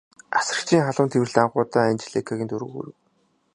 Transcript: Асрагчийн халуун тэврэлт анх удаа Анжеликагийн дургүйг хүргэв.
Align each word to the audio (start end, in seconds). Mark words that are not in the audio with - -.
Асрагчийн 0.39 0.83
халуун 0.85 1.09
тэврэлт 1.11 1.37
анх 1.41 1.53
удаа 1.59 1.83
Анжеликагийн 1.89 2.49
дургүйг 2.49 2.73
хүргэв. 2.73 2.97